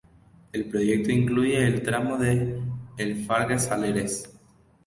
[0.51, 2.59] El proyecto incluye el tramo de
[2.97, 4.27] El Fargue Saleres